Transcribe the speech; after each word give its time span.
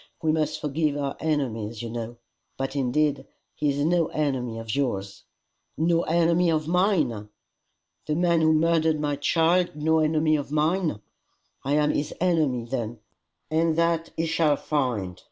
We 0.23 0.31
must 0.31 0.59
forgive 0.59 0.97
our 0.97 1.15
enemies, 1.19 1.83
you 1.83 1.91
know. 1.91 2.17
But 2.57 2.75
indeed 2.75 3.27
he 3.53 3.69
is 3.69 3.85
no 3.85 4.07
enemy 4.07 4.57
of 4.57 4.75
yours." 4.75 5.25
"No 5.77 6.01
enemy 6.05 6.49
of 6.49 6.67
mine! 6.67 7.29
The 8.07 8.15
man 8.15 8.41
who 8.41 8.51
murdered 8.51 8.99
my 8.99 9.15
child 9.15 9.75
no 9.75 9.99
enemy 9.99 10.37
of 10.37 10.51
mine! 10.51 11.01
I 11.63 11.73
am 11.73 11.91
his 11.91 12.15
enemy 12.19 12.65
then, 12.65 12.97
and 13.51 13.75
that 13.75 14.09
he 14.17 14.25
shall 14.25 14.57
find. 14.57 15.19